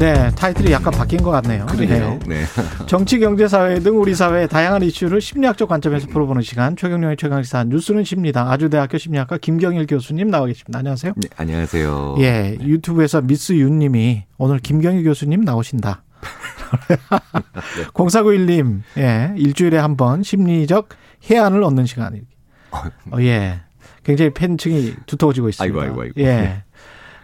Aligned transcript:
네, 0.00 0.30
타이틀이 0.30 0.72
약간 0.72 0.94
바뀐 0.94 1.22
것 1.22 1.30
같네요. 1.30 1.66
그러네요. 1.66 2.18
네. 2.26 2.44
정치, 2.88 3.18
경제, 3.18 3.46
사회 3.46 3.80
등 3.80 4.00
우리 4.00 4.14
사회의 4.14 4.48
다양한 4.48 4.80
이슈를 4.82 5.20
심리학적 5.20 5.68
관점에서 5.68 6.06
풀어보는 6.06 6.40
시간 6.40 6.74
최경영의 6.74 7.18
최강시사 7.18 7.64
뉴스는 7.64 8.04
십니다. 8.04 8.50
아주대학교 8.50 8.96
심리학과 8.96 9.36
김경일 9.36 9.86
교수님 9.86 10.30
나와 10.30 10.46
계십니다. 10.46 10.78
안녕하세요. 10.78 11.12
네, 11.16 11.28
안녕하세요. 11.36 12.16
예, 12.20 12.56
유튜브에서 12.62 13.20
미스 13.20 13.52
윤님이 13.52 14.24
오늘 14.38 14.58
김경일 14.58 15.04
교수님 15.04 15.42
나오신다. 15.42 16.02
0491님, 17.92 18.80
예, 18.96 19.34
일주일에 19.36 19.76
한 19.76 19.96
번 19.98 20.22
심리적 20.22 20.88
해안을 21.30 21.62
얻는 21.62 21.84
시간. 21.84 22.18
어, 22.70 23.20
예. 23.20 23.60
굉장히 24.02 24.32
팬층이 24.32 24.94
두터워지고 25.04 25.50
있습니다. 25.50 25.78
아이고, 25.78 25.82
아이고, 25.92 26.02
아이고. 26.02 26.20
예. 26.22 26.62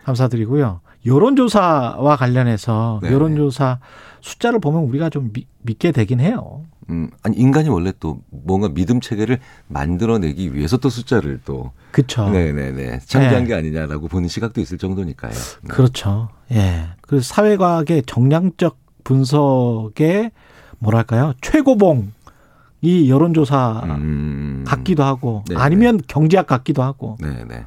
감사드리고요. 0.05 0.81
여론조사와 1.07 2.17
관련해서 2.17 3.01
네. 3.03 3.13
여론조사 3.13 3.79
숫자를 4.21 4.59
보면 4.61 4.83
우리가 4.85 5.09
좀 5.11 5.31
미- 5.33 5.47
믿게 5.63 5.93
되긴 5.93 6.21
해요. 6.21 6.63
음, 6.91 7.11
아니 7.23 7.37
인간이 7.37 7.69
원래 7.69 7.93
또 7.99 8.21
뭔가 8.31 8.69
믿음 8.69 9.01
체계를 9.01 9.39
만들어내기 9.69 10.55
위해서 10.55 10.77
또 10.77 10.89
숫자를 10.89 11.41
또 11.45 11.73
그렇죠. 11.93 12.29
네네네 12.31 13.01
창조한 13.07 13.43
네. 13.45 13.49
게 13.49 13.55
아니냐라고 13.55 14.09
보는 14.09 14.29
시각도 14.29 14.61
있을 14.61 14.79
정도니까요. 14.79 15.33
네. 15.33 15.69
그렇죠. 15.69 16.29
예. 16.53 16.85
그래서 17.03 17.25
사회과학의 17.35 18.03
정량적 18.07 18.77
분석의 19.05 20.31
뭐랄까요? 20.79 21.33
최고봉 21.41 22.13
이 22.83 23.11
여론조사 23.11 23.83
음, 23.87 24.65
같기도 24.67 25.03
하고 25.03 25.43
네, 25.49 25.57
아니면 25.57 26.01
경제학 26.07 26.47
같기도 26.47 26.83
하고 26.83 27.17
네네. 27.21 27.65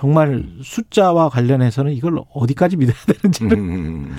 정말 0.00 0.44
숫자와 0.62 1.30
관련해서는 1.30 1.94
이걸 1.94 2.18
어디까지 2.34 2.76
믿어야 2.76 2.94
되는지를 3.06 3.56
음, 3.56 4.14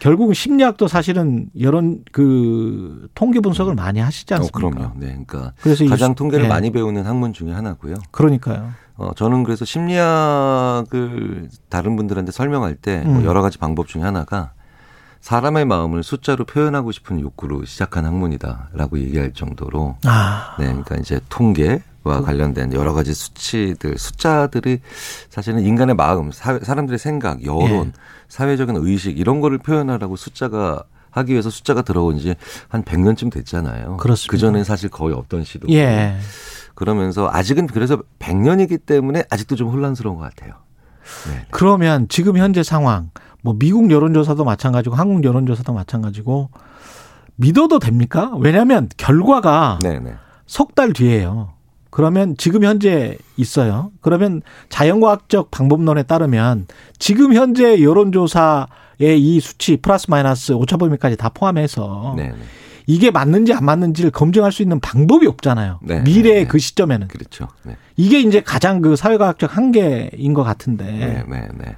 결국은 0.00 0.34
심리학도 0.34 0.86
사실은 0.86 1.48
여론 1.58 2.04
그 2.12 3.08
통계 3.14 3.40
분석을 3.40 3.74
많이 3.74 4.00
하시지 4.00 4.34
어, 4.34 4.36
않습니까? 4.36 4.58
그럼요. 4.58 4.92
네, 4.96 5.06
그러니까 5.06 5.54
그래서 5.62 5.82
이 5.84 5.88
가장 5.88 6.10
수- 6.10 6.16
통계를 6.16 6.44
예. 6.44 6.48
많이 6.48 6.70
배우는 6.72 7.06
학문 7.06 7.32
중에 7.32 7.52
하나고요. 7.52 7.94
그러니까요. 8.10 8.72
어, 8.98 9.12
저는 9.16 9.44
그래서 9.44 9.64
심리학을 9.64 11.48
다른 11.70 11.96
분들한테 11.96 12.30
설명할 12.30 12.74
때뭐 12.74 13.20
음. 13.20 13.24
여러 13.24 13.40
가지 13.40 13.56
방법 13.56 13.88
중에 13.88 14.02
하나가 14.02 14.52
사람의 15.22 15.64
마음을 15.64 16.02
숫자로 16.02 16.44
표현하고 16.44 16.92
싶은 16.92 17.18
욕구로 17.20 17.64
시작한 17.64 18.04
학문이다라고 18.04 18.98
얘기할 18.98 19.32
정도로 19.32 19.96
아, 20.04 20.54
네, 20.58 20.66
그러니까 20.66 20.96
이제 20.96 21.18
통계 21.30 21.82
와 22.02 22.20
관련된 22.22 22.72
여러 22.72 22.92
가지 22.94 23.12
수치들, 23.12 23.98
숫자들이 23.98 24.80
사실은 25.28 25.62
인간의 25.62 25.94
마음, 25.96 26.32
사, 26.32 26.58
사람들의 26.58 26.98
생각, 26.98 27.44
여론, 27.44 27.88
예. 27.88 27.92
사회적인 28.28 28.76
의식 28.78 29.18
이런 29.18 29.40
거를 29.40 29.58
표현하라고 29.58 30.16
숫자가 30.16 30.82
하기 31.10 31.32
위해서 31.32 31.50
숫자가 31.50 31.82
들어온 31.82 32.18
지 32.18 32.34
한 32.68 32.84
100년쯤 32.84 33.32
됐잖아요. 33.32 33.96
그렇습니다. 33.98 34.30
그 34.30 34.38
전엔 34.38 34.64
사실 34.64 34.88
거의 34.88 35.14
없던 35.14 35.44
시도. 35.44 35.68
예. 35.70 36.16
그러면서 36.74 37.28
아직은 37.30 37.66
그래서 37.66 37.98
100년이기 38.20 38.86
때문에 38.86 39.24
아직도 39.28 39.56
좀 39.56 39.68
혼란스러운 39.68 40.16
것 40.16 40.22
같아요. 40.22 40.54
네. 41.28 41.46
그러면 41.50 42.06
지금 42.08 42.38
현재 42.38 42.62
상황, 42.62 43.10
뭐 43.42 43.54
미국 43.58 43.90
여론조사도 43.90 44.44
마찬가지고 44.44 44.94
한국 44.94 45.24
여론조사도 45.24 45.72
마찬가지고 45.74 46.48
믿어도 47.36 47.78
됩니까? 47.78 48.32
왜냐하면 48.38 48.88
결과가 48.96 49.80
네, 49.82 49.98
네. 49.98 50.14
석달 50.46 50.92
뒤에요. 50.92 51.52
그러면 51.90 52.36
지금 52.36 52.64
현재 52.64 53.18
있어요. 53.36 53.90
그러면 54.00 54.42
자연과학적 54.68 55.50
방법론에 55.50 56.04
따르면 56.04 56.66
지금 56.98 57.34
현재 57.34 57.82
여론조사의 57.82 59.18
이 59.20 59.40
수치 59.40 59.76
플러스 59.76 60.06
마이너스 60.08 60.52
오차범위까지 60.52 61.16
다 61.16 61.28
포함해서 61.28 62.14
네, 62.16 62.28
네. 62.28 62.34
이게 62.86 63.10
맞는지 63.10 63.52
안 63.52 63.64
맞는지를 63.64 64.10
검증할 64.10 64.52
수 64.52 64.62
있는 64.62 64.80
방법이 64.80 65.26
없잖아요. 65.26 65.80
네, 65.82 66.00
미래의 66.00 66.34
네, 66.34 66.40
네. 66.42 66.46
그 66.46 66.58
시점에는 66.58 67.08
그렇죠. 67.08 67.48
네. 67.64 67.76
이게 67.96 68.20
이제 68.20 68.40
가장 68.40 68.80
그 68.80 68.96
사회과학적 68.96 69.56
한계인 69.56 70.34
것 70.34 70.42
같은데 70.42 70.84
네, 70.84 71.24
네, 71.28 71.48
네. 71.56 71.76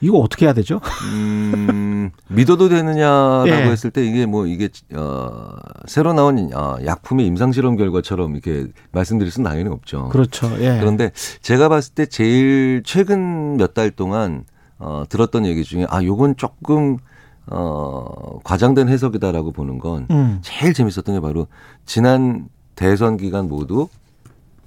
이거 0.00 0.18
어떻게 0.18 0.46
해야 0.46 0.52
되죠? 0.52 0.80
음, 1.12 2.10
믿어도 2.28 2.68
되느냐라고 2.68 3.48
예. 3.48 3.70
했을 3.70 3.90
때 3.90 4.04
이게 4.06 4.26
뭐 4.26 4.46
이게 4.46 4.68
어 4.94 5.50
새로 5.86 6.12
나온 6.12 6.50
어, 6.54 6.76
약품의 6.84 7.26
임상 7.26 7.52
실험 7.52 7.76
결과처럼 7.76 8.32
이렇게 8.34 8.66
말씀드릴 8.92 9.32
수는 9.32 9.50
당연히 9.50 9.70
없죠. 9.70 10.08
그렇죠. 10.10 10.50
예. 10.60 10.78
그런데 10.78 11.10
제가 11.42 11.68
봤을 11.68 11.94
때 11.94 12.06
제일 12.06 12.82
최근 12.84 13.56
몇 13.56 13.74
달 13.74 13.90
동안 13.90 14.44
어 14.78 15.02
들었던 15.08 15.44
얘기 15.46 15.64
중에 15.64 15.86
아 15.90 16.02
요건 16.04 16.36
조금 16.36 16.98
어 17.46 18.38
과장된 18.44 18.88
해석이다라고 18.88 19.52
보는 19.52 19.78
건 19.78 20.06
음. 20.10 20.38
제일 20.42 20.74
재밌었던 20.74 21.14
게 21.16 21.20
바로 21.20 21.46
지난 21.86 22.48
대선 22.76 23.16
기간 23.16 23.48
모두 23.48 23.88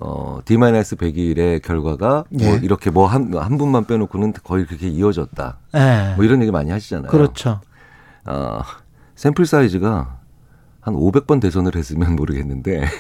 어 0.04 0.40
D-100일의 0.46 1.62
결과가 1.62 2.24
뭐 2.30 2.42
예. 2.48 2.60
이렇게 2.64 2.90
뭐 2.90 3.06
한 3.08 3.32
한 3.36 3.58
분만 3.58 3.86
빼놓고는 3.86 4.34
거의 4.44 4.66
그렇게 4.66 4.88
이어졌다. 4.88 5.58
예. 5.76 6.14
뭐 6.16 6.26
이런 6.26 6.42
얘기 6.42 6.52
많이 6.52 6.72
하시잖아요. 6.72 7.10
그렇죠. 7.12 7.62
어, 8.26 8.62
샘플 9.16 9.46
사이즈가 9.46 10.18
한 10.82 10.96
500번 10.96 11.40
대선을 11.40 11.76
했으면 11.76 12.16
모르겠는데. 12.16 12.86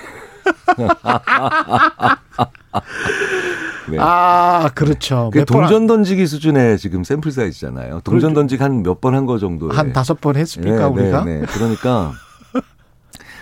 네. 3.90 3.97
아, 4.00 4.69
그렇죠. 4.75 5.29
그 5.34 5.44
동전 5.45 5.88
던지기 5.88 6.28
수준의 6.28 6.78
지금 6.78 7.03
샘플 7.03 7.31
사이즈잖아요. 7.31 8.01
동전 8.03 8.34
던지기 8.34 8.61
한 8.61 8.84
몇 8.84 9.01
번 9.01 9.16
한 9.16 9.25
거 9.25 9.38
정도. 9.40 9.69
한 9.72 9.91
다섯 9.91 10.22
번 10.22 10.35
했습니까, 10.38 10.88
우리가? 10.88 11.23
네, 11.25 11.41
그러니까 11.47 12.11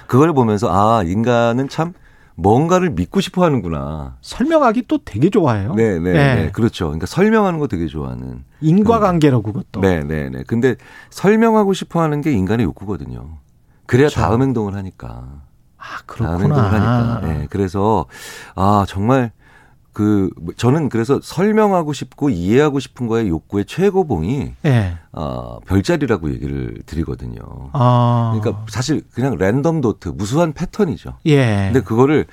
그걸 0.08 0.34
보면서 0.34 0.70
아 0.72 1.04
인간은 1.04 1.68
참 1.70 1.94
뭔가를 2.42 2.92
믿고 2.92 3.22
싶어 3.22 3.44
하는구나. 3.44 4.18
설명하기 4.22 4.84
또 4.88 5.00
되게 5.04 5.30
좋아해요. 5.30 5.74
네, 5.76 6.00
네, 6.00 6.10
예. 6.10 6.14
네. 6.14 6.52
그렇죠. 6.52 6.86
그러니까 6.86 7.06
설명하는 7.06 7.60
거 7.60 7.68
되게 7.68 7.88
좋아하는. 7.88 8.44
인과관계로 8.62 9.42
그것도. 9.42 9.82
네, 9.82 10.04
네, 10.04 10.30
네. 10.30 10.44
근데 10.48 10.76
설명하고 11.10 11.74
싶어 11.74 12.02
하는 12.02 12.22
게 12.22 12.32
인간의 12.32 12.66
욕구거든요. 12.66 13.38
그래야 13.86 14.08
그렇죠. 14.08 14.22
다음 14.22 14.42
행동을 14.42 14.76
하니까. 14.76 15.42
아, 15.78 15.84
다음 16.08 16.42
행동을 16.42 16.72
하니까. 16.72 17.20
그렇구나. 17.20 17.34
네, 17.34 17.48
그래서 17.50 18.06
아, 18.56 18.86
정말 18.88 19.32
그 19.94 20.30
저는 20.56 20.90
그래서 20.90 21.20
설명하고 21.22 21.94
싶고 21.94 22.30
이해하고 22.30 22.80
싶은 22.80 23.08
거의 23.08 23.28
욕구의 23.30 23.66
최고봉이 23.66 24.54
예. 24.66 24.98
어, 25.12 25.60
별자리라고 25.66 26.32
얘기를 26.32 26.82
드리거든요. 26.86 27.42
아. 27.74 28.38
그러니까 28.40 28.66
사실 28.70 29.02
그냥 29.14 29.36
랜덤 29.38 29.82
도트 29.82 30.10
무수한 30.10 30.54
패턴이죠. 30.54 31.16
예. 31.26 31.70
근데 31.72 31.82
그거를 31.82 32.26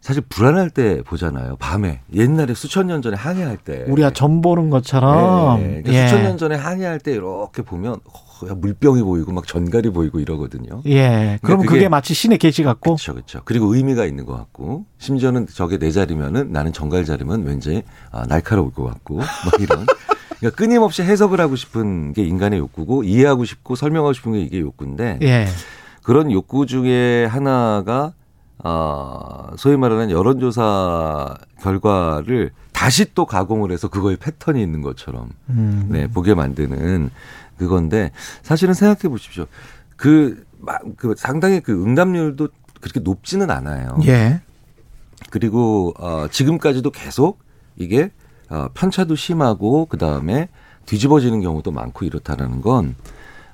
사실 0.00 0.22
불안할 0.22 0.70
때 0.70 1.02
보잖아요. 1.02 1.56
밤에 1.56 2.00
옛날에 2.14 2.54
수천 2.54 2.86
년 2.86 3.02
전에 3.02 3.16
항해할 3.16 3.58
때 3.58 3.84
우리가 3.88 4.10
점 4.12 4.40
보는 4.40 4.70
것처럼. 4.70 5.60
네, 5.60 5.62
네. 5.62 5.68
그러니까 5.82 5.92
예. 5.92 6.08
수천 6.08 6.22
년 6.22 6.38
전에 6.38 6.54
항해할 6.56 7.00
때 7.00 7.12
이렇게 7.12 7.62
보면 7.62 7.94
어, 7.94 7.98
야, 7.98 8.29
물병이 8.46 9.02
보이고 9.02 9.32
막 9.32 9.46
전갈이 9.46 9.90
보이고 9.90 10.20
이러거든요. 10.20 10.82
예. 10.86 11.38
그러면 11.42 11.66
그게 11.66 11.78
그게 11.78 11.88
마치 11.88 12.14
신의 12.14 12.38
계시 12.38 12.62
같고. 12.62 12.96
그렇죠, 12.96 13.14
그렇죠. 13.14 13.40
그리고 13.44 13.74
의미가 13.74 14.06
있는 14.06 14.26
것 14.26 14.36
같고 14.36 14.84
심지어는 14.98 15.46
저게 15.52 15.78
내 15.78 15.90
자리면은 15.90 16.52
나는 16.52 16.72
전갈 16.72 17.04
자리면 17.04 17.44
왠지 17.44 17.82
아, 18.10 18.24
날카로울 18.26 18.72
것 18.72 18.84
같고 18.84 19.14
뭐 19.14 19.24
이런. 19.58 19.86
그러니까 20.40 20.56
끊임없이 20.56 21.02
해석을 21.02 21.38
하고 21.38 21.54
싶은 21.54 22.14
게 22.14 22.24
인간의 22.24 22.58
욕구고 22.58 23.04
이해하고 23.04 23.44
싶고 23.44 23.74
설명하고 23.74 24.14
싶은 24.14 24.32
게 24.32 24.40
이게 24.40 24.60
욕구인데 24.60 25.18
예. 25.22 25.46
그런 26.02 26.32
욕구 26.32 26.66
중에 26.66 27.26
하나가 27.26 28.14
아, 28.62 29.50
소위 29.56 29.76
말하는 29.76 30.10
여론조사 30.10 31.34
결과를 31.62 32.52
다시 32.72 33.14
또 33.14 33.26
가공을 33.26 33.72
해서 33.72 33.88
그거에 33.88 34.16
패턴이 34.16 34.60
있는 34.62 34.82
것처럼 34.82 35.30
음. 35.50 35.88
네, 35.90 36.06
보게 36.06 36.34
만드는 36.34 37.10
그건데 37.60 38.10
사실은 38.42 38.72
생각해 38.74 39.08
보십시오. 39.10 39.46
그, 39.96 40.44
마- 40.58 40.78
그 40.96 41.14
상당히 41.16 41.60
그 41.60 41.72
응답률도 41.84 42.48
그렇게 42.80 43.00
높지는 43.00 43.50
않아요. 43.50 43.98
예. 44.06 44.40
그리고 45.30 45.92
어, 45.98 46.26
지금까지도 46.30 46.90
계속 46.90 47.38
이게 47.76 48.10
어, 48.48 48.68
편차도 48.74 49.14
심하고 49.14 49.84
그 49.86 49.98
다음에 49.98 50.48
뒤집어지는 50.86 51.40
경우도 51.42 51.70
많고 51.70 52.04
이렇다라는 52.06 52.62
건 52.62 52.94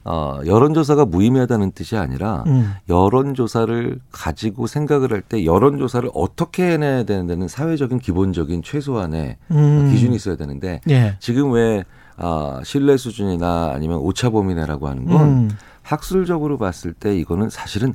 어, 0.04 0.38
여론조사가 0.46 1.04
무의미하다는 1.06 1.72
뜻이 1.72 1.96
아니라 1.96 2.44
음. 2.46 2.72
여론조사를 2.88 3.98
가지고 4.12 4.68
생각을 4.68 5.10
할 5.12 5.20
때 5.22 5.44
여론조사를 5.44 6.08
어떻게 6.14 6.70
해내야 6.70 7.02
되는 7.02 7.26
데는 7.26 7.48
사회적인 7.48 7.98
기본적인 7.98 8.62
최소한의 8.62 9.36
음. 9.50 9.90
기준이 9.90 10.14
있어야 10.14 10.36
되는데 10.36 10.80
예. 10.88 11.16
지금 11.18 11.50
왜 11.50 11.84
아, 12.16 12.60
신뢰 12.64 12.96
수준이나 12.96 13.72
아니면 13.74 13.98
오차 13.98 14.30
범위 14.30 14.54
내라고 14.54 14.88
하는 14.88 15.04
건 15.04 15.20
음. 15.28 15.50
학술적으로 15.82 16.58
봤을 16.58 16.92
때 16.92 17.16
이거는 17.16 17.50
사실은 17.50 17.94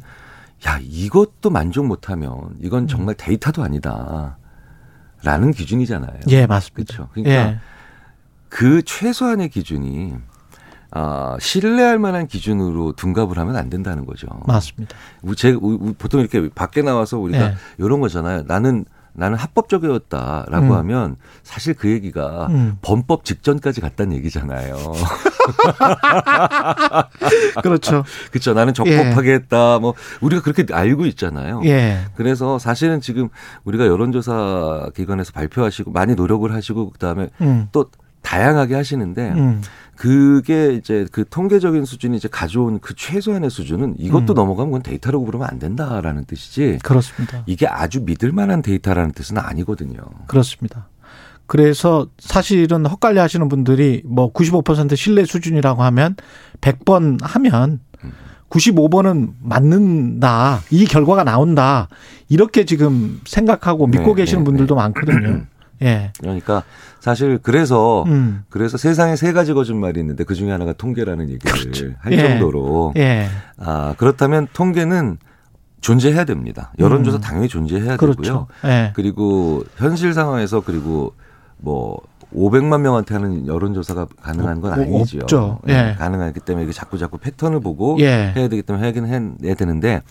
야 0.68 0.80
이것도 0.82 1.50
만족 1.50 1.88
못하면 1.88 2.56
이건 2.62 2.88
정말 2.88 3.16
데이터도 3.16 3.64
아니다. 3.64 4.38
라는 5.24 5.52
기준이잖아요. 5.52 6.20
예, 6.30 6.46
맞습니다. 6.48 6.94
그렇죠. 6.96 7.10
그러니까 7.14 7.32
예. 7.52 7.60
그 8.50 8.82
최소한의 8.84 9.50
기준이 9.50 10.14
아, 10.94 11.38
신뢰할 11.40 12.00
만한 12.00 12.28
기준으로 12.28 12.94
둔갑을 12.94 13.38
하면 13.38 13.56
안 13.56 13.70
된다는 13.70 14.06
거죠. 14.06 14.28
맞습니다. 14.46 14.96
우- 15.22 15.36
제 15.36 15.54
보통 15.98 16.20
이렇게 16.22 16.50
밖에 16.50 16.82
나와서 16.82 17.18
우리가 17.18 17.40
예. 17.52 17.56
이런 17.78 18.02
거잖아요. 18.02 18.44
나는 18.48 18.86
나는 19.13 19.38
합법적이었다라고 19.38 20.68
음. 20.68 20.72
하면 20.72 21.16
사실 21.44 21.74
그 21.74 21.90
얘기가 21.90 22.48
음. 22.48 22.78
범법 22.81 23.25
직전까지 23.25 23.81
갔다는 23.81 24.16
얘기잖아요. 24.18 24.78
그렇죠. 27.62 28.04
그렇죠. 28.31 28.54
나는 28.54 28.74
적법하게 28.74 29.34
했다. 29.34 29.80
뭐 29.80 29.94
우리가 30.22 30.42
그렇게 30.42 30.66
알고 30.74 31.06
있잖아요. 31.08 31.62
예. 31.66 32.00
그래서 32.16 32.60
사실은 32.60 33.02
지금 33.02 33.30
우리가 33.63 33.88
여론조사 33.88 34.92
기관에서 34.96 35.31
발표하시고 35.34 35.92
많이 35.92 36.16
노력을 36.16 36.52
하시고 36.54 36.92
그다음에 36.92 37.30
음. 37.42 37.68
또 37.72 37.90
다양하게 38.31 38.75
하시는데 38.75 39.31
음. 39.31 39.62
그게 39.98 40.74
이제 40.74 41.06
그 41.12 41.25
통계적인 41.30 41.83
수준이 41.83 42.16
이제 42.16 42.30
가져온 42.31 42.80
그 42.80 42.95
최소한의 42.95 43.50
수준은 43.50 43.95
이것도 44.00 44.33
음. 44.33 44.36
넘어가면 44.36 44.72
그건 44.72 44.83
데이터라고 44.83 45.25
부르면 45.25 45.48
안 45.51 45.60
된다라는 45.60 46.24
뜻이지 46.24 46.80
그렇습니다. 46.81 47.44
이게 47.45 47.68
아주 47.68 48.01
믿을 48.01 48.31
만한 48.31 48.62
데이터라는 48.62 49.12
뜻은 49.12 49.38
아니거든요. 49.38 50.00
그렇습니다. 50.28 50.88
그래서 51.45 52.07
사실은 52.19 52.86
헛갈려 52.86 53.22
하시는 53.22 53.50
분들이 53.50 54.01
뭐 54.06 54.31
95% 54.31 54.95
신뢰 54.95 55.25
수준이라고 55.25 55.84
하면 55.84 56.16
100번 56.62 57.19
하면 57.22 57.81
95번은 58.50 59.34
맞는다. 59.42 60.62
이 60.72 60.86
결과가 60.86 61.25
나온다. 61.25 61.89
이렇게 62.30 62.63
지금 62.63 63.19
생각하고 63.25 63.88
믿고 63.88 64.16
네, 64.16 64.22
계시는 64.22 64.44
네, 64.44 64.45
분들도 64.45 64.74
많거든요. 64.75 65.42
예. 65.81 66.12
그러니까 66.19 66.63
사실 67.00 67.39
그래서 67.42 68.04
음. 68.07 68.44
그래서 68.50 68.78
세상에 68.78 69.16
세 69.16 69.33
가지 69.33 69.54
거짓말이 69.54 70.00
있는데 70.00 70.24
그 70.24 70.36
중에 70.36 70.51
하나가 70.51 70.74
통계라는 70.74 71.30
얘기를 71.30 71.95
할 72.00 72.13
예. 72.13 72.18
정도로 72.18 72.94
예. 72.98 73.28
아 73.57 73.95
그렇다면 73.98 74.48
통계는 74.54 75.18
존재해야 75.81 76.25
됩니다. 76.25 76.72
여론조사 76.78 77.18
음. 77.18 77.22
당연히 77.22 77.48
존재해야 77.48 77.98
그렇죠. 77.98 78.22
되고요. 78.22 78.48
예. 78.66 78.92
그리고 78.95 79.63
현실 79.78 80.13
상황에서 80.13 80.62
그리고 80.62 81.13
뭐 81.57 82.00
500만 82.36 82.81
명한테 82.81 83.13
하는 83.16 83.45
여론조사가 83.48 84.07
가능한 84.22 84.62
건 84.62 84.72
없- 84.74 84.80
아니죠. 84.80 85.19
없죠. 85.24 85.60
네, 85.66 85.89
예. 85.89 85.95
가능하기 85.95 86.39
때문에 86.42 86.63
이게 86.66 86.72
자꾸 86.72 86.98
자꾸 86.98 87.18
패턴을 87.18 87.60
보고 87.60 87.98
예. 88.00 88.31
해야 88.36 88.48
되기 88.48 88.62
때문에 88.62 88.86
하긴 88.86 89.06
해야 89.44 89.56
되는데 89.56 90.01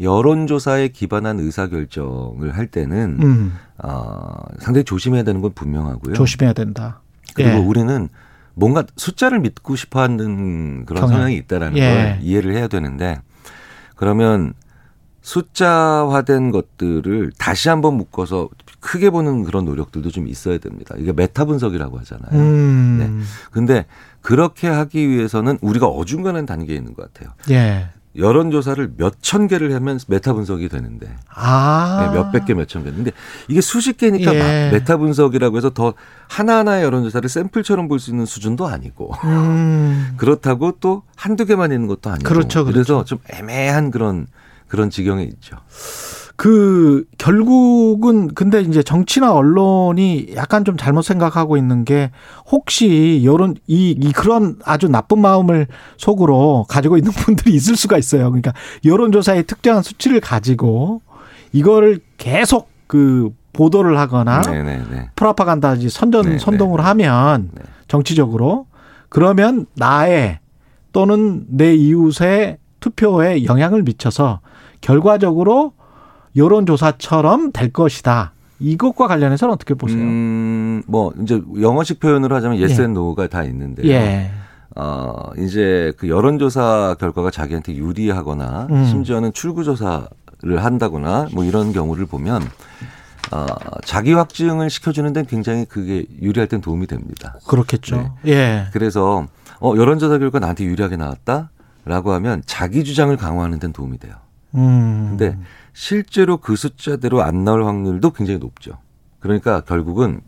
여론조사에 0.00 0.88
기반한 0.88 1.38
의사결정을 1.40 2.56
할 2.56 2.66
때는 2.66 3.18
음. 3.20 3.58
어, 3.78 4.36
상당히 4.58 4.84
조심해야 4.84 5.22
되는 5.22 5.40
건 5.40 5.52
분명하고요. 5.54 6.14
조심해야 6.14 6.52
된다. 6.52 7.00
그리고 7.34 7.50
예. 7.50 7.56
우리는 7.58 8.08
뭔가 8.54 8.84
숫자를 8.96 9.40
믿고 9.40 9.76
싶어 9.76 10.00
하는 10.00 10.84
그런 10.86 11.02
경향. 11.02 11.16
성향이 11.16 11.36
있다라는 11.36 11.76
예. 11.76 11.80
걸 11.80 12.18
이해를 12.22 12.54
해야 12.54 12.68
되는데 12.68 13.20
그러면 13.96 14.54
숫자화된 15.22 16.50
것들을 16.50 17.32
다시 17.38 17.68
한번 17.70 17.94
묶어서 17.94 18.48
크게 18.80 19.08
보는 19.08 19.44
그런 19.44 19.64
노력들도 19.64 20.10
좀 20.10 20.28
있어야 20.28 20.58
됩니다. 20.58 20.94
이게 20.98 21.12
메타 21.12 21.46
분석이라고 21.46 21.98
하잖아요. 22.00 22.38
음. 22.38 22.96
네. 22.98 23.24
근데 23.50 23.86
그렇게 24.20 24.68
하기 24.68 25.08
위해서는 25.08 25.58
우리가 25.62 25.86
어중간한 25.86 26.44
단계에 26.44 26.76
있는 26.76 26.92
것 26.94 27.10
같아요. 27.12 27.32
예. 27.50 27.88
여론 28.16 28.50
조사를 28.52 28.92
몇 28.96 29.14
천 29.20 29.48
개를 29.48 29.74
하면 29.74 29.98
메타 30.06 30.32
분석이 30.34 30.68
되는데 30.68 31.14
아. 31.34 32.06
네, 32.12 32.16
몇백 32.18 32.44
개, 32.44 32.54
몇천 32.54 32.84
개. 32.84 32.90
근데 32.92 33.10
이게 33.48 33.60
수십 33.60 33.96
개니까 33.96 34.34
예. 34.34 34.38
마- 34.38 34.70
메타 34.72 34.98
분석이라고 34.98 35.56
해서 35.56 35.70
더 35.70 35.94
하나하나의 36.28 36.84
여론 36.84 37.02
조사를 37.04 37.28
샘플처럼 37.28 37.88
볼 37.88 37.98
수 37.98 38.10
있는 38.10 38.26
수준도 38.26 38.66
아니고 38.66 39.12
음. 39.24 40.14
그렇다고 40.18 40.72
또 40.80 41.02
한두 41.16 41.44
개만 41.46 41.72
있는 41.72 41.86
것도 41.88 42.10
아니고 42.10 42.28
그렇죠, 42.28 42.64
그렇죠. 42.64 42.78
래서 42.78 43.04
좀 43.04 43.18
애매한 43.32 43.90
그런 43.90 44.26
그런 44.68 44.90
지경에 44.90 45.22
있죠. 45.24 45.56
그 46.36 47.04
결국은 47.16 48.28
근데 48.34 48.60
이제 48.60 48.82
정치나 48.82 49.32
언론이 49.32 50.34
약간 50.34 50.64
좀 50.64 50.76
잘못 50.76 51.02
생각하고 51.02 51.56
있는 51.56 51.84
게 51.84 52.10
혹시 52.50 53.22
여론 53.24 53.54
이, 53.66 53.90
이 53.90 54.12
그런 54.12 54.56
아주 54.64 54.88
나쁜 54.88 55.20
마음을 55.20 55.68
속으로 55.96 56.66
가지고 56.68 56.96
있는 56.96 57.12
분들이 57.12 57.54
있을 57.54 57.76
수가 57.76 57.98
있어요. 57.98 58.24
그러니까 58.24 58.52
여론조사의 58.84 59.44
특정한 59.44 59.82
수치를 59.82 60.20
가지고 60.20 61.02
이거를 61.52 62.00
계속 62.18 62.68
그 62.88 63.30
보도를 63.52 63.96
하거나 63.98 64.40
네네네. 64.40 65.10
프라파간다지 65.14 65.88
선전 65.88 66.22
네, 66.24 66.38
선동을 66.38 66.78
네. 66.78 66.82
하면 66.82 67.50
네. 67.54 67.62
정치적으로 67.86 68.66
그러면 69.08 69.66
나의 69.74 70.40
또는 70.92 71.44
내 71.48 71.74
이웃의 71.74 72.58
투표에 72.80 73.44
영향을 73.44 73.84
미쳐서 73.84 74.40
결과적으로 74.80 75.72
여론조사처럼 76.36 77.52
될 77.52 77.72
것이다. 77.72 78.32
이것과 78.60 79.08
관련해서는 79.08 79.52
어떻게 79.52 79.74
보세요? 79.74 80.00
음, 80.00 80.82
뭐 80.86 81.12
이제 81.20 81.40
영어식 81.60 82.00
표현으로 82.00 82.34
하자면 82.36 82.58
yes 82.58 82.80
예. 82.80 82.84
and 82.84 82.98
no가 82.98 83.26
다 83.26 83.42
있는데요. 83.44 83.86
예. 83.90 84.30
어, 84.76 85.30
이제 85.38 85.92
그 85.98 86.08
여론조사 86.08 86.96
결과가 86.98 87.30
자기한테 87.30 87.74
유리하거나 87.76 88.68
음. 88.70 88.84
심지어는 88.84 89.32
출구조사를 89.32 90.08
한다거나 90.58 91.28
뭐 91.32 91.44
이런 91.44 91.72
경우를 91.72 92.06
보면 92.06 92.42
어, 93.32 93.46
자기 93.84 94.12
확증을 94.12 94.70
시켜주는 94.70 95.12
데는 95.12 95.26
굉장히 95.26 95.64
그게 95.64 96.04
유리할 96.20 96.48
땐 96.48 96.60
도움이 96.60 96.86
됩니다. 96.86 97.36
그렇겠죠. 97.46 97.96
네. 98.22 98.32
예. 98.32 98.66
그래서 98.72 99.26
어, 99.60 99.74
여론조사 99.76 100.18
결과 100.18 100.38
나한테 100.38 100.64
유리하게 100.64 100.96
나왔다 100.96 101.50
라고 101.84 102.12
하면 102.12 102.42
자기 102.46 102.82
주장을 102.82 103.14
강화하는 103.16 103.58
데는 103.58 103.72
도움이 103.72 103.98
돼요. 103.98 104.14
음. 104.54 105.06
근데 105.10 105.38
실제로 105.72 106.36
그 106.36 106.56
숫자대로 106.56 107.22
안 107.22 107.44
나올 107.44 107.64
확률도 107.64 108.10
굉장히 108.12 108.38
높죠. 108.38 108.78
그러니까 109.20 109.60
결국은 109.62 110.20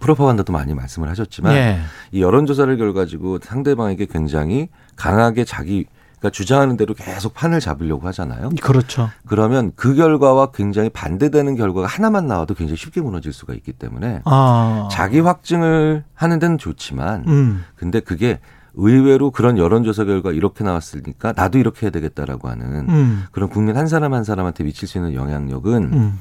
프로파간다도 0.00 0.52
많이 0.52 0.74
말씀을 0.74 1.08
하셨지만 1.08 1.54
예. 1.54 1.78
이 2.12 2.22
여론조사를 2.22 2.76
결 2.76 2.92
가지고 2.92 3.38
상대방에게 3.42 4.06
굉장히 4.06 4.68
강하게 4.96 5.44
자기가 5.44 6.30
주장하는 6.30 6.76
대로 6.76 6.94
계속 6.94 7.34
판을 7.34 7.60
잡으려고 7.60 8.06
하잖아요. 8.08 8.50
그렇죠. 8.60 9.10
그러면 9.26 9.72
그 9.76 9.94
결과와 9.94 10.50
굉장히 10.52 10.88
반대되는 10.88 11.56
결과가 11.56 11.86
하나만 11.86 12.26
나와도 12.26 12.54
굉장히 12.54 12.76
쉽게 12.76 13.00
무너질 13.00 13.32
수가 13.32 13.54
있기 13.54 13.72
때문에 13.72 14.22
아. 14.24 14.88
자기 14.90 15.20
확증을 15.20 16.04
하는 16.14 16.38
데는 16.38 16.58
좋지만 16.58 17.24
음. 17.26 17.64
근데 17.76 18.00
그게 18.00 18.40
의외로 18.78 19.30
그런 19.32 19.58
여론조사 19.58 20.04
결과 20.04 20.30
이렇게 20.32 20.62
나왔으니까 20.64 21.32
나도 21.36 21.58
이렇게 21.58 21.86
해야 21.86 21.90
되겠다라고 21.90 22.48
하는 22.48 22.88
음. 22.88 23.24
그런 23.32 23.48
국민 23.48 23.76
한 23.76 23.88
사람 23.88 24.14
한 24.14 24.24
사람한테 24.24 24.64
미칠 24.64 24.86
수 24.88 24.98
있는 24.98 25.14
영향력은 25.14 25.92
음. 25.92 26.18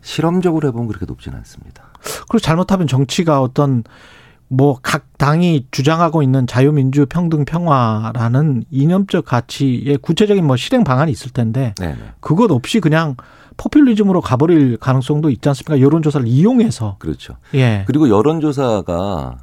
실험적으로 0.00 0.66
해보면 0.68 0.88
그렇게 0.88 1.04
높지는 1.04 1.36
않습니다. 1.38 1.84
그리고 2.28 2.38
잘못하면 2.38 2.86
정치가 2.86 3.42
어떤 3.42 3.84
뭐 4.48 4.78
각 4.82 5.16
당이 5.18 5.66
주장하고 5.70 6.22
있는 6.22 6.46
자유민주 6.46 7.06
평등 7.06 7.44
평화라는 7.44 8.64
이념적 8.70 9.26
가치의 9.26 9.98
구체적인 9.98 10.44
뭐 10.44 10.56
실행 10.56 10.82
방안이 10.82 11.12
있을 11.12 11.30
텐데 11.30 11.74
네네. 11.78 11.98
그것 12.20 12.50
없이 12.50 12.80
그냥 12.80 13.14
포퓰리즘으로 13.58 14.22
가버릴 14.22 14.78
가능성도 14.78 15.28
있지 15.30 15.48
않습니까? 15.50 15.80
여론조사를 15.80 16.26
이용해서. 16.26 16.96
그렇죠. 16.98 17.36
예. 17.54 17.84
그리고 17.86 18.08
여론조사가 18.08 19.36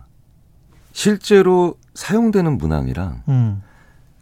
실제로 0.91 1.75
사용되는 1.97 2.57
문항이랑 2.59 3.23
음. 3.27 3.63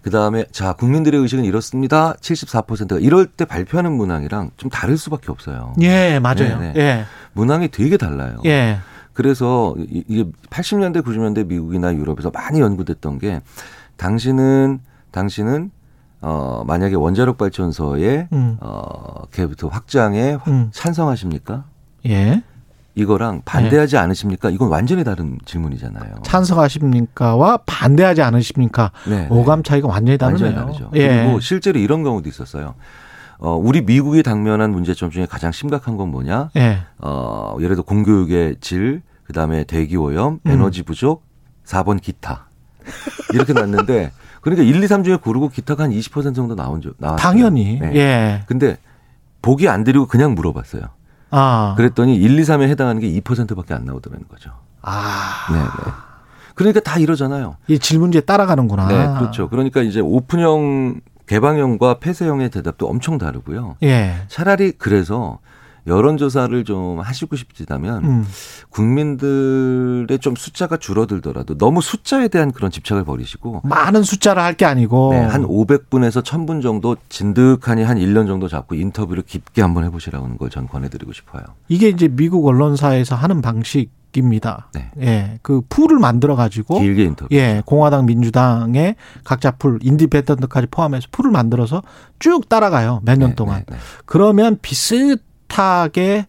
그 0.02 0.10
다음에 0.10 0.46
자 0.52 0.74
국민들의 0.74 1.20
의식은 1.20 1.44
이렇습니다. 1.44 2.14
74%가 2.14 3.00
이럴 3.00 3.26
때 3.26 3.44
발표하는 3.44 3.92
문항이랑 3.92 4.52
좀 4.56 4.70
다를 4.70 4.98
수밖에 4.98 5.30
없어요. 5.32 5.74
예, 5.82 6.20
맞아요. 6.20 6.60
네, 6.60 6.74
네. 6.74 6.74
예. 6.78 7.06
문항이 7.34 7.70
되게 7.70 7.98
달라요. 7.98 8.38
예. 8.46 8.78
그래서 9.14 9.74
이- 9.78 10.04
이게 10.08 10.26
80년대 10.50 11.04
90년대 11.04 11.48
미국이나 11.48 11.94
유럽에서 11.94 12.30
많이 12.32 12.60
연구됐던 12.62 13.20
게 13.20 13.42
당신은 13.98 14.80
당신은 15.12 15.72
어 16.22 16.64
만약에 16.66 16.96
원자력 16.96 17.38
발전소의 17.38 18.28
음. 18.32 18.58
어 18.62 19.24
개부터 19.32 19.68
확장에 19.68 20.34
확- 20.34 20.48
음. 20.48 20.70
찬성하십니까? 20.72 21.66
예. 22.06 22.42
이거랑 22.96 23.42
반대하지 23.44 23.98
않으십니까? 23.98 24.50
이건 24.50 24.70
완전히 24.70 25.04
다른 25.04 25.38
질문이잖아요. 25.46 26.16
찬성하십니까와 26.24 27.60
반대하지 27.66 28.22
않으십니까? 28.22 28.92
네, 29.08 29.24
네. 29.24 29.28
오감 29.30 29.64
차이가 29.64 29.88
완전히 29.90 30.18
다르네요. 30.18 30.46
완전히 30.46 30.66
다르죠. 30.66 30.92
예. 30.96 31.24
그리고 31.24 31.40
실제로 31.42 31.78
이런 31.78 32.04
경우도 32.04 32.30
있었어요. 32.30 32.76
어, 33.38 33.52
우리 33.56 33.82
미국이 33.82 34.24
당면한 34.24 34.72
문제점 34.72 35.12
중에 35.12 35.26
가장 35.26 35.52
심각한 35.52 35.98
건 35.98 36.10
뭐냐? 36.10 36.52
예. 36.56 36.80
어, 37.00 37.58
예를 37.60 37.76
들어 37.76 37.84
공교육의 37.84 38.58
질, 38.62 39.02
그 39.24 39.34
다음에 39.34 39.66
대기 39.66 39.98
오염, 39.98 40.40
음. 40.46 40.52
에너지 40.52 40.84
부족, 40.84 41.24
4번 41.66 42.02
기타. 42.02 42.48
이렇게 43.34 43.52
났는데, 43.52 44.12
그러니까 44.40 44.64
1, 44.64 44.82
2, 44.82 44.88
3 44.88 45.04
중에 45.04 45.18
고르고 45.18 45.50
기타가 45.50 45.84
한 45.84 45.92
20% 45.92 46.34
정도 46.34 46.56
나온 46.56 46.80
줄, 46.80 46.94
나왔어요. 46.98 47.22
당연히. 47.22 47.80
네. 47.80 47.92
예. 47.96 48.44
근데 48.46 48.78
보기 49.42 49.68
안 49.68 49.84
드리고 49.84 50.08
그냥 50.08 50.34
물어봤어요. 50.34 50.84
아. 51.38 51.74
그랬더니 51.76 52.16
1, 52.16 52.40
2, 52.40 52.42
3에 52.44 52.70
해당하는 52.70 53.02
게 53.02 53.10
2%밖에 53.20 53.74
안 53.74 53.84
나오더라는 53.86 54.26
거죠. 54.30 54.52
아. 54.82 55.48
네, 55.52 55.60
네. 55.60 55.92
그러니까 56.56 56.80
다 56.80 56.98
이러잖아요. 56.98 57.58
이 57.68 57.78
질문지에 57.78 58.22
따라가는구나. 58.22 58.88
네, 58.88 59.20
그렇죠. 59.20 59.50
그러니까 59.50 59.82
이제 59.82 60.00
오픈형, 60.00 61.02
개방형과 61.28 62.00
폐쇄형의 62.00 62.50
대답도 62.50 62.88
엄청 62.88 63.18
다르고요. 63.18 63.76
예. 63.84 64.16
차라리 64.30 64.72
그래서 64.72 65.40
여론조사를 65.88 66.64
좀 66.64 67.00
하시고 67.00 67.36
싶다면 67.36 68.04
음. 68.06 68.26
국민들의 68.70 70.20
좀 70.20 70.36
숫자가 70.36 70.78
줄어들더라도 70.78 71.58
너무 71.58 71.82
숫자에 71.82 72.28
대한 72.28 72.52
그런 72.52 72.72
집착을 72.72 73.04
버리시고 73.04 73.62
많은 73.64 74.04
숫자를 74.04 74.42
할 74.42 74.56
게 74.56 74.64
아니고. 74.64 75.10
네, 75.12 75.20
한 75.20 75.44
500분에서 75.44 76.24
1000분 76.24 76.62
정도 76.62 76.96
진득하니 77.10 77.84
한 77.84 77.98
1년 77.98 78.26
정도 78.26 78.48
잡고 78.48 78.76
인터뷰를 78.76 79.24
깊게 79.24 79.62
한번 79.62 79.84
해보시라는 79.84 80.38
걸 80.38 80.50
전 80.50 80.68
권해드리고 80.68 81.12
싶어요. 81.12 81.44
이게 81.68 81.90
이제 81.90 82.08
미국 82.08 82.46
언론사에서 82.48 83.16
하는 83.16 83.42
방식 83.42 83.90
입니다. 84.16 84.70
네. 84.74 84.90
예. 85.02 85.40
그 85.42 85.62
풀을 85.68 86.00
만들어 86.00 86.38
가지고 86.38 86.80
길게 86.80 87.04
인터뷰. 87.04 87.36
예, 87.36 87.62
공화당, 87.66 88.06
민주당의 88.06 88.96
각자 89.26 89.52
풀, 89.52 89.80
independent까지 89.82 90.68
포함해서 90.72 91.08
풀을 91.12 91.32
만들어서 91.32 91.82
쭉 92.20 92.48
따라가요. 92.48 93.02
몇년 93.04 93.32
네, 93.32 93.36
동안. 93.36 93.64
네, 93.68 93.76
네. 93.76 93.78
그러면 94.06 94.58
비슷 94.62 95.18
하게 95.58 96.26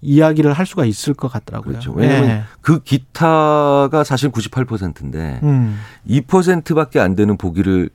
이야기를 0.00 0.52
할 0.52 0.66
수가 0.66 0.84
있을 0.84 1.14
것 1.14 1.28
같더라고요. 1.28 1.72
그렇죠. 1.74 1.92
왜냐하면 1.92 2.30
예. 2.30 2.42
그 2.60 2.82
기타가 2.82 4.02
사실 4.04 4.30
98%인데 4.30 5.40
음, 5.44 5.78
2%밖에 6.08 6.98
안 6.98 7.14
되는 7.14 7.36
보기를 7.36 7.90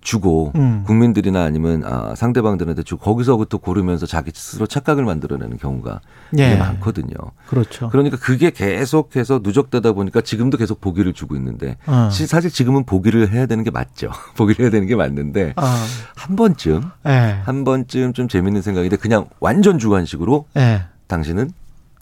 주고 0.00 0.52
음. 0.54 0.84
국민들이나 0.86 1.42
아니면 1.42 1.82
아, 1.84 2.14
상대방들한테 2.14 2.82
주고 2.84 3.02
거기서부터 3.02 3.58
고르면서 3.58 4.06
자기 4.06 4.30
스스로 4.32 4.66
착각을 4.66 5.04
만들어내는 5.04 5.56
경우가 5.58 6.00
예. 6.38 6.56
많거든요. 6.56 7.14
그렇죠. 7.48 7.88
그러니까 7.90 8.16
그게 8.16 8.50
계속해서 8.50 9.40
누적되다 9.42 9.92
보니까 9.92 10.20
지금도 10.20 10.56
계속 10.56 10.80
보기를 10.80 11.12
주고 11.14 11.34
있는데 11.36 11.76
어. 11.86 12.08
시- 12.12 12.26
사실 12.26 12.50
지금은 12.50 12.84
보기를 12.84 13.32
해야 13.32 13.46
되는 13.46 13.64
게 13.64 13.70
맞죠. 13.70 14.10
보기를 14.36 14.64
해야 14.64 14.70
되는 14.70 14.86
게 14.86 14.94
맞는데 14.94 15.54
아, 15.56 15.84
한 16.16 16.36
번쯤 16.36 16.82
예. 17.06 17.10
한 17.44 17.64
번쯤 17.64 18.12
좀 18.12 18.28
재밌는 18.28 18.62
생각인데 18.62 18.96
그냥 18.96 19.26
완전 19.40 19.78
주관식으로 19.78 20.46
예. 20.56 20.82
당신은 21.08 21.50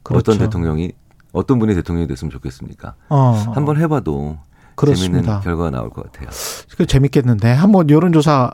그렇죠. 0.03 0.33
어떤 0.33 0.39
대통령이 0.45 0.93
어떤 1.33 1.59
분이 1.59 1.75
대통령이 1.75 2.07
됐으면 2.09 2.31
좋겠습니까? 2.31 2.95
어. 3.09 3.33
한번 3.55 3.79
해봐도 3.79 4.39
그렇습니다. 4.77 5.23
재밌는 5.23 5.41
결과가 5.41 5.71
나올 5.71 5.91
것 5.91 6.05
같아요. 6.05 6.29
그 6.77 6.87
재밌겠는데 6.87 7.53
한번 7.53 7.91
여론조사 7.91 8.51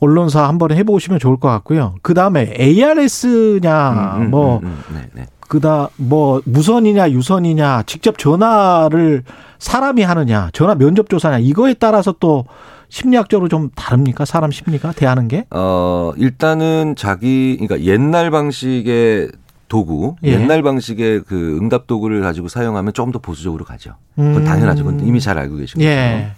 언론사 0.00 0.48
한번 0.48 0.72
해보시면 0.72 1.18
좋을 1.18 1.36
것 1.38 1.48
같고요. 1.48 1.96
그 2.02 2.14
다음에 2.14 2.54
ARS냐 2.58 4.16
음, 4.16 4.22
음, 4.22 4.30
뭐 4.30 4.58
음, 4.58 4.82
음, 4.88 4.94
네, 4.94 5.08
네. 5.12 5.26
그다 5.48 5.90
뭐 5.96 6.40
무선이냐 6.46 7.10
유선이냐 7.10 7.82
직접 7.86 8.16
전화를 8.16 9.24
사람이 9.58 10.02
하느냐 10.02 10.50
전화 10.52 10.74
면접 10.74 11.08
조사냐 11.10 11.38
이거에 11.38 11.74
따라서 11.74 12.14
또 12.18 12.46
심리학적으로 12.88 13.48
좀 13.48 13.70
다릅니까 13.74 14.24
사람 14.24 14.52
심리가 14.52 14.92
대하는 14.92 15.26
게? 15.26 15.46
어, 15.50 16.12
일단은 16.16 16.94
자기, 16.96 17.56
그러니까 17.58 17.80
옛날 17.90 18.30
방식의 18.30 19.30
도구, 19.74 20.14
예. 20.22 20.34
옛날 20.34 20.62
방식의 20.62 21.22
그 21.26 21.58
응답 21.58 21.88
도구를 21.88 22.20
가지고 22.20 22.46
사용하면 22.46 22.92
좀더 22.92 23.18
보수적으로 23.18 23.64
가죠. 23.64 23.96
그건 24.14 24.36
음. 24.36 24.44
당연하죠. 24.44 24.84
그건 24.84 25.04
이미 25.04 25.20
잘 25.20 25.36
알고 25.36 25.56
계신 25.56 25.80
거죠. 25.80 25.88
예. 25.88 26.30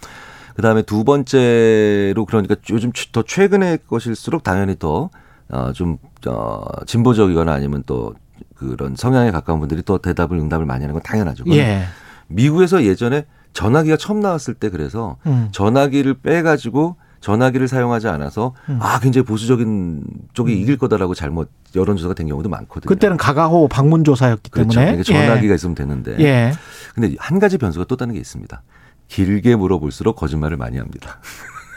그 0.54 0.62
다음에 0.62 0.80
두 0.80 1.04
번째로 1.04 2.24
그러니까 2.24 2.56
요즘 2.70 2.92
더 3.12 3.20
최근의 3.20 3.80
것일수록 3.86 4.42
당연히 4.42 4.78
더, 4.78 5.10
어, 5.50 5.72
좀, 5.74 5.98
어, 6.26 6.62
진보적이거나 6.86 7.52
아니면 7.52 7.82
또 7.84 8.14
그런 8.54 8.96
성향에 8.96 9.30
가까운 9.32 9.60
분들이 9.60 9.82
또 9.82 9.98
대답을 9.98 10.38
응답을 10.38 10.64
많이 10.64 10.84
하는 10.84 10.94
건 10.94 11.02
당연하죠. 11.02 11.44
예. 11.48 11.82
미국에서 12.28 12.84
예전에 12.84 13.26
전화기가 13.52 13.98
처음 13.98 14.20
나왔을 14.20 14.54
때 14.54 14.70
그래서 14.70 15.18
음. 15.26 15.50
전화기를 15.52 16.14
빼가지고 16.22 16.96
전화기를 17.20 17.68
사용하지 17.68 18.08
않아서 18.08 18.54
음. 18.68 18.78
아 18.80 19.00
굉장히 19.00 19.24
보수적인 19.24 20.04
쪽이 20.32 20.58
이길 20.60 20.76
거다라고 20.78 21.14
잘못 21.14 21.50
여론조사가 21.74 22.14
된 22.14 22.28
경우도 22.28 22.48
많거든요. 22.48 22.88
그때는 22.88 23.16
가가호 23.16 23.68
방문 23.68 24.04
조사였기 24.04 24.50
그렇죠. 24.50 24.80
때문에 24.80 25.02
전화기가 25.02 25.54
있으면 25.54 25.74
되는데. 25.74 26.16
예. 26.20 26.24
예. 26.24 26.52
근데 26.94 27.14
한 27.18 27.38
가지 27.38 27.58
변수가 27.58 27.86
또 27.86 27.96
다른 27.96 28.14
게 28.14 28.20
있습니다. 28.20 28.62
길게 29.08 29.56
물어볼수록 29.56 30.16
거짓말을 30.16 30.56
많이 30.56 30.78
합니다. 30.78 31.20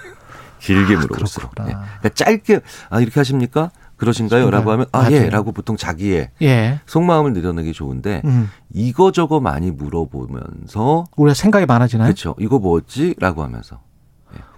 길게 0.60 0.96
물어볼수록. 0.96 1.52
그렇구나. 1.52 1.70
예. 1.70 1.86
그러니까 2.00 2.10
짧게 2.10 2.62
아 2.90 3.02
이렇게 3.02 3.20
하십니까? 3.20 3.72
그러신가요? 3.98 4.50
라고 4.50 4.72
하면 4.72 4.86
아 4.94 5.04
맞아요. 5.04 5.16
예. 5.16 5.30
라고 5.30 5.52
보통 5.52 5.76
자기의 5.76 6.32
예. 6.42 6.80
속마음을 6.86 7.34
내려내기 7.34 7.74
좋은데 7.74 8.22
음. 8.26 8.50
이거 8.74 9.12
저거 9.12 9.40
많이 9.42 9.72
물어보면서 9.72 11.06
우리가 11.18 11.34
생각이 11.34 11.66
많아지나요? 11.66 12.08
그렇죠. 12.08 12.36
이거 12.40 12.60
뭐지? 12.60 13.16
라고 13.20 13.44
하면서. 13.44 13.82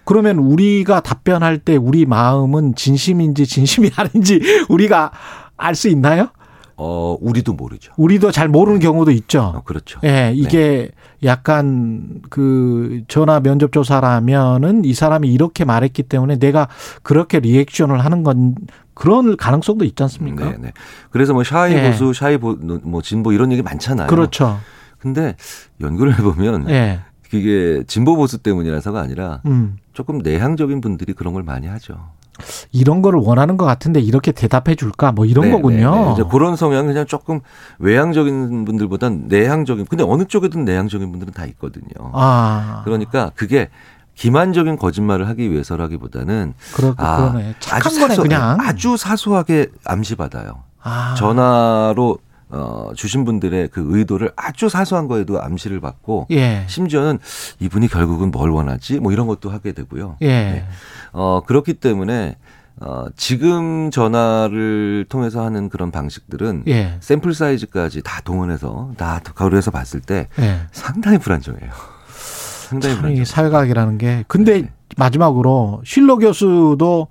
그러면 0.06 0.38
우리가 0.40 1.00
답변할 1.02 1.60
때 1.60 1.76
우리 1.76 2.06
마음은 2.06 2.76
진심인지 2.76 3.46
진심이 3.46 3.92
아닌지 3.96 4.42
우리가 4.70 5.12
알 5.58 5.76
수 5.76 5.90
있나요? 5.90 6.30
어, 6.84 7.16
우리도 7.22 7.54
모르죠. 7.54 7.94
우리도 7.96 8.32
잘 8.32 8.48
모르는 8.48 8.80
경우도 8.80 9.12
어, 9.12 9.14
있죠. 9.14 9.62
그렇죠. 9.66 10.00
예, 10.04 10.32
이게 10.34 10.90
약간 11.24 12.22
그 12.32 13.04
전화 13.08 13.40
면접 13.40 13.72
조사라면은 13.72 14.84
이 14.86 14.94
사람이 14.96 15.32
이렇게 15.32 15.64
말했기 15.64 16.02
때문에 16.04 16.38
내가 16.40 16.68
그렇게 17.04 17.40
리액션을 17.40 18.04
하는 18.04 18.24
건 18.24 18.56
그런 18.96 19.38
가능성도 19.38 19.86
있지 19.86 20.02
않습니까? 20.02 20.46
네, 20.46 20.58
네. 20.60 20.72
그래서 21.12 21.34
뭐 21.34 21.44
샤이 21.44 21.74
예. 21.74 21.92
보수, 21.92 22.14
샤이 22.14 22.38
보, 22.38 22.54
뭐 22.84 23.04
진보 23.04 23.32
이런 23.32 23.52
얘기 23.52 23.62
많잖아요. 23.62 24.08
그렇죠. 24.08 24.60
근데 24.98 25.36
연구를 25.82 26.14
해보면 26.18 26.68
예. 26.72 27.02
그게 27.42 27.84
진보 27.88 28.18
보수 28.18 28.38
때문이라서가 28.40 29.00
아니라 29.00 29.40
음. 29.46 29.78
조금 29.94 30.18
내향적인 30.20 30.82
분들이 30.82 31.14
그런 31.14 31.34
걸 31.34 31.44
많이 31.44 31.66
하죠. 31.68 32.10
이런 32.74 33.02
거를 33.02 33.20
원하는 33.24 33.56
것 33.56 33.66
같은데 33.66 34.02
이렇게 34.02 34.32
대답해 34.34 34.76
줄까? 34.76 35.12
뭐 35.14 35.26
이런 35.26 35.46
네, 35.46 35.52
거군요. 35.52 35.96
네, 35.96 36.06
네. 36.08 36.14
이제 36.14 36.24
그런 36.30 36.56
성향 36.58 36.88
그냥 36.88 37.06
조금 37.06 37.40
외향적인 37.80 38.66
분들보단 38.66 39.26
내향적인. 39.30 39.86
근데 39.86 40.04
어느 40.06 40.26
쪽에든 40.26 40.66
내향적인 40.66 41.10
분들은 41.10 41.34
다 41.34 41.46
있거든요. 41.46 41.86
아. 42.14 42.82
그러니까 42.84 43.32
그게 43.36 43.70
기만적인 44.16 44.78
거짓말을 44.78 45.28
하기 45.30 45.52
위해서라기보다는 45.52 46.54
그러, 46.74 46.94
아, 46.98 47.32
그러네. 47.32 47.56
착한 47.60 47.80
아주 47.88 48.00
거네, 48.00 48.16
사소- 48.16 48.22
그냥. 48.24 48.58
아주 48.60 48.98
사소하게 48.98 49.68
암시받아요. 49.86 50.64
아. 50.84 51.16
전화로 51.18 52.18
어, 52.52 52.92
주신 52.96 53.24
분들의 53.26 53.70
그 53.70 53.86
의도를 53.88 54.32
아주 54.36 54.70
사소한 54.70 55.08
거에도 55.08 55.42
암시를 55.42 55.80
받고 55.80 56.28
예. 56.32 56.66
심지어는 56.68 57.20
이분이 57.60 57.88
결국은 57.88 58.32
뭘 58.32 58.50
원하지 58.50 59.00
뭐 59.00 59.12
이런 59.12 59.28
것도 59.28 59.50
하게 59.50 59.72
되고요. 59.72 60.18
예. 60.22 60.28
네. 60.28 60.66
어, 61.14 61.42
그렇기 61.46 61.76
때문에 61.76 62.38
어, 62.82 63.06
지금 63.16 63.92
전화를 63.92 65.06
통해서 65.08 65.44
하는 65.46 65.70
그런 65.70 65.92
방식들은 65.92 66.64
예. 66.68 66.98
샘플 67.00 67.34
사이즈까지 67.34 68.02
다 68.02 68.22
동원해서 68.22 68.92
다 68.98 69.22
가루해서 69.36 69.72
봤을 69.72 70.02
때 70.02 70.28
예. 70.40 70.62
상당히 70.72 71.18
불안정해요. 71.18 71.70
상당히 72.08 72.96
불안정. 72.98 73.26
사회과학이라는 73.26 73.98
게. 73.98 74.24
근데 74.28 74.64
네. 74.64 74.72
마지막으로 74.98 75.82
실로 75.86 76.18
교수도 76.18 77.08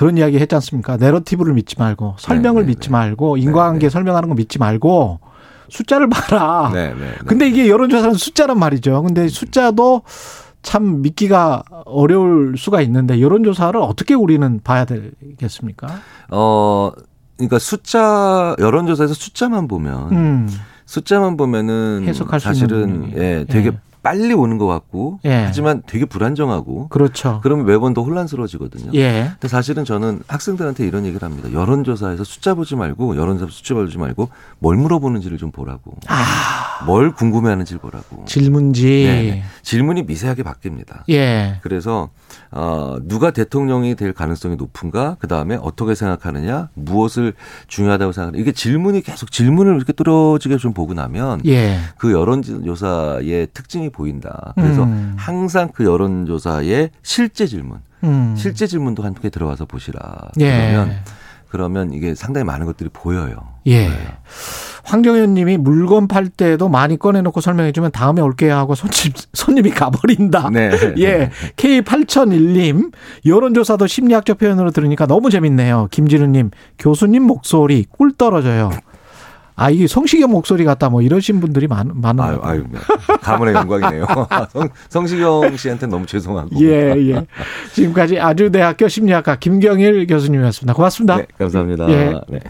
그런 0.00 0.16
이야기 0.16 0.38
했지 0.38 0.54
않습니까? 0.54 0.96
내러티브를 0.96 1.52
믿지 1.52 1.78
말고 1.78 2.14
설명을 2.18 2.62
네, 2.62 2.66
네, 2.68 2.72
믿지 2.72 2.88
네. 2.88 2.92
말고 2.92 3.36
인과관계 3.36 3.88
네. 3.88 3.90
설명하는 3.90 4.30
거 4.30 4.34
믿지 4.34 4.58
말고 4.58 5.20
숫자를 5.68 6.08
봐라. 6.08 6.70
네, 6.72 6.94
네, 6.94 7.00
네. 7.00 7.14
근데 7.26 7.46
이게 7.46 7.68
여론조사는 7.68 8.14
숫자란 8.14 8.58
말이죠. 8.58 9.02
근데 9.02 9.28
숫자도 9.28 10.00
참 10.62 11.02
믿기가 11.02 11.64
어려울 11.84 12.54
수가 12.56 12.80
있는데 12.80 13.20
여론조사를 13.20 13.78
어떻게 13.78 14.14
우리는 14.14 14.60
봐야 14.64 14.86
되겠습니까? 14.86 15.88
어, 16.30 16.92
그러니까 17.36 17.58
숫자 17.58 18.56
여론조사에서 18.58 19.12
숫자만 19.12 19.68
보면 19.68 20.12
음. 20.12 20.48
숫자만 20.86 21.36
보면은 21.36 22.04
해석할 22.06 22.40
수 22.40 22.44
사실은. 22.44 23.12
예, 23.18 23.44
되게 23.46 23.68
예. 23.68 23.78
빨리 24.02 24.32
오는 24.32 24.58
것 24.58 24.66
같고 24.66 25.20
예. 25.24 25.44
하지만 25.44 25.82
되게 25.86 26.04
불안정하고 26.04 26.88
그렇죠. 26.88 27.40
그러면 27.42 27.66
매번 27.66 27.94
더 27.94 28.02
혼란스러워지거든요. 28.02 28.92
예. 28.94 29.28
근데 29.32 29.48
사실은 29.48 29.84
저는 29.84 30.22
학생들한테 30.26 30.86
이런 30.86 31.04
얘기를 31.04 31.22
합니다. 31.28 31.52
여론조사에서 31.52 32.24
숫자 32.24 32.54
보지 32.54 32.76
말고 32.76 33.16
여론조사 33.16 33.50
숫자 33.50 33.74
보지 33.74 33.98
말고 33.98 34.28
뭘 34.58 34.76
물어보는지를 34.76 35.38
좀 35.38 35.50
보라고. 35.50 35.92
아, 36.08 36.69
뭘 36.86 37.12
궁금해하는지를 37.12 37.80
보라고. 37.80 38.24
질문지. 38.24 38.86
네. 38.86 39.42
질문이 39.62 40.04
미세하게 40.04 40.42
바뀝니다. 40.42 41.02
예. 41.08 41.58
그래서 41.62 42.10
어, 42.50 42.96
누가 43.02 43.30
대통령이 43.30 43.94
될 43.94 44.12
가능성이 44.12 44.56
높은가? 44.56 45.16
그 45.20 45.28
다음에 45.28 45.58
어떻게 45.60 45.94
생각하느냐? 45.94 46.70
무엇을 46.74 47.34
중요하다고 47.68 48.12
생각하느냐? 48.12 48.40
이게 48.40 48.52
질문이 48.52 49.02
계속 49.02 49.30
질문을 49.30 49.76
이렇게 49.76 49.92
뚫어지게 49.92 50.56
좀 50.56 50.72
보고 50.72 50.94
나면 50.94 51.42
예. 51.46 51.78
그 51.96 52.12
여론조사의 52.12 53.48
특징이 53.52 53.90
보인다. 53.90 54.52
그래서 54.56 54.84
음. 54.84 55.14
항상 55.16 55.68
그 55.74 55.84
여론조사의 55.84 56.90
실제 57.02 57.46
질문, 57.46 57.78
음. 58.04 58.34
실제 58.36 58.66
질문도 58.66 59.02
함께 59.02 59.30
들어가서 59.30 59.66
보시라. 59.66 60.00
예. 60.40 60.50
그러면 60.50 61.00
그러면 61.48 61.92
이게 61.92 62.14
상당히 62.14 62.44
많은 62.44 62.66
것들이 62.66 62.90
보여요. 62.92 63.36
예. 63.66 63.86
보여요. 63.86 64.08
황정현 64.90 65.34
님이 65.34 65.56
물건 65.56 66.08
팔 66.08 66.28
때도 66.28 66.68
많이 66.68 66.98
꺼내놓고 66.98 67.40
설명해주면 67.40 67.92
다음에 67.92 68.20
올게요 68.20 68.56
하고 68.56 68.74
손님, 68.74 69.12
손님이 69.32 69.70
가버린다. 69.70 70.50
네. 70.50 70.70
예. 70.98 71.30
K8001님, 71.56 72.92
여론조사도 73.24 73.86
심리학적 73.86 74.38
표현으로 74.38 74.72
들으니까 74.72 75.06
너무 75.06 75.30
재밌네요. 75.30 75.86
김진우님, 75.92 76.50
교수님 76.78 77.22
목소리 77.22 77.86
꿀 77.88 78.12
떨어져요. 78.12 78.70
아, 79.54 79.70
이게 79.70 79.86
성시경 79.86 80.30
목소리 80.30 80.64
같다 80.64 80.88
뭐 80.88 81.02
이러신 81.02 81.38
분들이 81.38 81.68
많, 81.68 81.92
많은 81.94 82.24
아유. 82.24 82.40
아유, 82.42 82.64
네. 82.68 82.78
가문의 83.20 83.54
영광이네요. 83.60 84.06
성, 84.50 84.68
성시경 84.88 85.56
씨한테 85.56 85.86
너무 85.86 86.06
죄송하고. 86.06 86.48
예, 86.62 86.94
예. 86.96 87.26
지금까지 87.74 88.18
아주대학교 88.18 88.88
심리학과 88.88 89.36
김경일 89.36 90.06
교수님이었습니다. 90.08 90.72
고맙습니다. 90.72 91.16
네, 91.18 91.26
감사합니다. 91.38 91.90
예. 91.90 92.20
네. 92.28 92.40